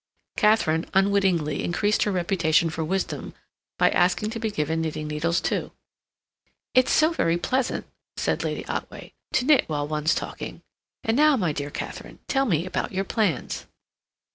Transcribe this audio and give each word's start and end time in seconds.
Katharine 0.35 0.87
unwittingly 0.95 1.63
increased 1.63 2.01
her 2.05 2.11
reputation 2.11 2.71
for 2.71 2.83
wisdom 2.83 3.35
by 3.77 3.91
asking 3.91 4.31
to 4.31 4.39
be 4.39 4.49
given 4.49 4.81
knitting 4.81 5.07
needles 5.07 5.39
too. 5.39 5.73
"It's 6.73 6.89
so 6.91 7.11
very 7.13 7.37
pleasant," 7.37 7.85
said 8.17 8.43
Lady 8.43 8.65
Otway, 8.65 9.13
"to 9.33 9.45
knit 9.45 9.65
while 9.69 9.87
one's 9.87 10.15
talking. 10.15 10.63
And 11.03 11.15
now, 11.15 11.37
my 11.37 11.51
dear 11.51 11.69
Katharine, 11.69 12.17
tell 12.27 12.45
me 12.45 12.65
about 12.65 12.91
your 12.91 13.03
plans." 13.05 13.67